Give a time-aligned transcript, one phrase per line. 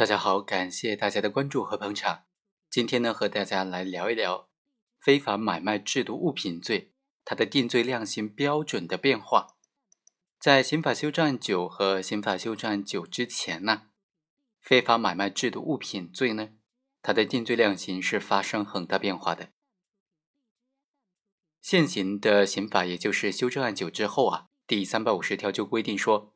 [0.00, 2.24] 大家好，感谢大家的关注和捧场。
[2.70, 4.48] 今天呢，和大家来聊一聊
[4.98, 9.58] 非法买卖制毒物品罪它的定罪量刑标准的变化。
[10.38, 13.88] 在刑法修正案九和刑法修正案九之前呢，
[14.62, 16.48] 非法买卖制毒物品罪呢，
[17.02, 19.50] 它的定罪量刑是发生很大变化的。
[21.60, 26.34] 现行的刑法，也就是修正案九之后啊，第三百五十条就规定说，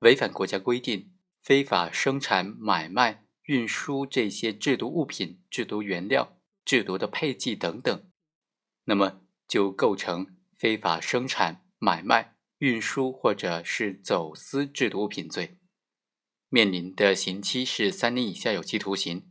[0.00, 1.14] 违反国家规定。
[1.42, 8.10] 非法生产、买卖、运输这些制毒物品、制毒原料、制毒的配剂等等，
[8.84, 15.58] 那么就构成非法生产、买卖、运输或者是走私制毒物品罪，
[16.48, 19.22] 面临的刑期是三年以下有期徒刑；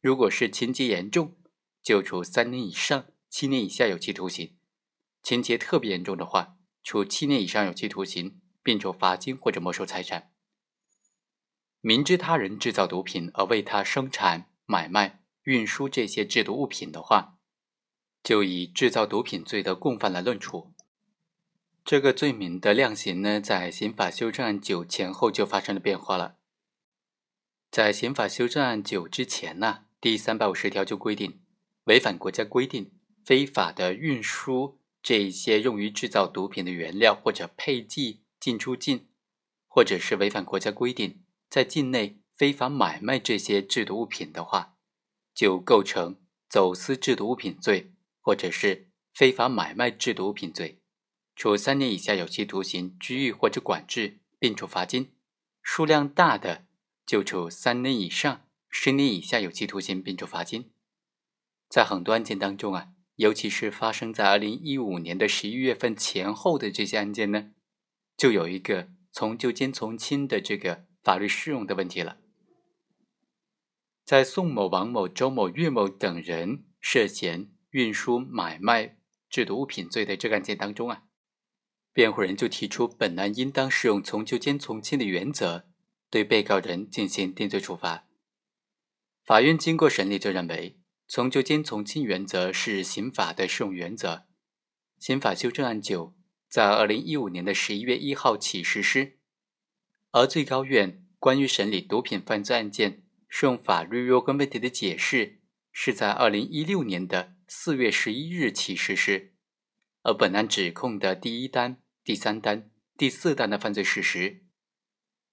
[0.00, 1.36] 如果是情节严重，
[1.82, 4.56] 就处三年以上七年以下有期徒刑；
[5.22, 10.32] 情节特别严重的话，处七年以上有期徒刑，并处罚金或者没收财产。
[11.86, 17.38] 明知他人制造毒品而为他生产、买卖、运输这些制毒物品的话，
[18.24, 20.72] 就以制造毒品罪的共犯来论处。
[21.84, 26.38] 这个罪名的量刑呢，在刑法修正案九前后就发生了变化了。
[27.70, 31.40] 在刑法修正案九之前呢，第三百五十条就规定，
[31.84, 32.90] 违反国家规定、
[33.24, 39.06] 非法的运输这些用于制造毒品的原料或者配剂进出境，
[39.68, 41.22] 或者是违反国家规定。
[41.56, 44.76] 在境内非法买卖这些制毒物品的话，
[45.34, 46.16] 就构成
[46.50, 50.82] 走私制毒物品罪，或者是非法买卖制毒物品罪，
[51.34, 55.06] 处三年以下有期徒刑、拘役或者管制，并处罚金；
[55.62, 56.66] 数量大的
[57.06, 60.70] 就处三年以上十年以下有期徒刑，并处罚金。
[61.70, 67.52] 在很多案件当中啊，尤其是发生在二零一五年的十一月份前后的这些案件呢，
[68.14, 70.84] 就有一个从旧兼从轻的这个。
[71.06, 72.18] 法律适用的问题了。
[74.04, 78.96] 在宋某、王某、周某、岳某等人涉嫌运输、买卖
[79.30, 81.04] 制毒物品罪的这个案件当中啊，
[81.92, 85.68] 辩护人就提出，本案应当适用从旧兼从轻的原则，
[86.10, 88.08] 对被告人进行定罪处罚。
[89.24, 94.26] 法院经过审理，就认为从旧兼从轻原则是刑法的适用原则。
[94.98, 96.16] 刑法修正案九
[96.48, 99.15] 在二零一五年的十一月一号起实施。
[100.16, 105.40] 而最高院关于审理毒品犯罪案件适用法律若干问题的解释，
[105.70, 109.34] 是在二零一六年的四月十一日起实施。
[110.04, 114.40] 而本案指控的第一单、第三单、第四单的犯罪事实，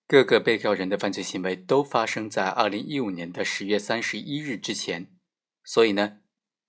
[0.06, 5.08] 各个被告人的犯罪行为都发生在二零一五年的十月三十一日之前，
[5.64, 6.18] 所以呢，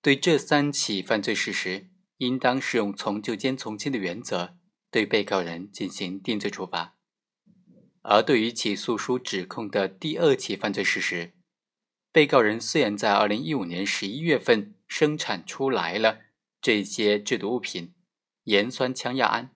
[0.00, 1.88] 对这三起犯罪事实，
[2.18, 4.54] 应当适用从旧兼从轻的原则，
[4.92, 6.94] 对被告人进行定罪处罚。
[8.06, 11.32] 而对于起诉书指控的第二起犯罪事实，
[12.12, 16.20] 被告人虽然在二零一五年十一月份生产出来了
[16.60, 17.94] 这些制毒物品
[18.44, 19.50] 盐酸羟亚胺，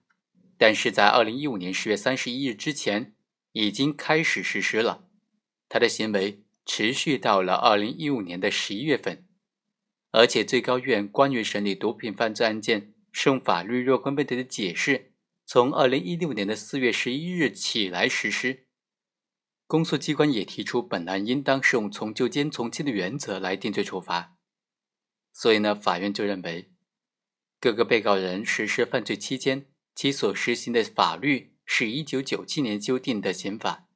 [0.56, 3.14] 但是在二零一五年十月三十一日之前
[3.52, 5.04] 已经开始实施了，
[5.68, 9.26] 他的行为持续到了二零一五年的十一月份，
[10.10, 15.07] 而且最高院关于审理毒品犯罪案件适用法律若干问题的解释。
[15.50, 18.66] 从二零一六年的四月十一日起来实施，
[19.66, 24.36] 公诉机关也提出本案应当适用从旧兼从轻的原则来定罪处罚，
[25.32, 26.74] 所以呢，法院就认为
[27.58, 33.88] 各个被告人实施犯罪期间，其所实行的法律是一九九七年修订的刑法，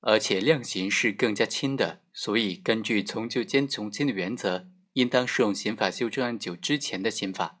[0.00, 7.60] 而且量刑是更加轻的，所以根据从旧兼从轻的原则，应当适用刑法修正案九之前的刑法。